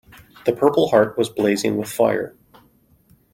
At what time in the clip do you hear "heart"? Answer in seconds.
0.89-1.15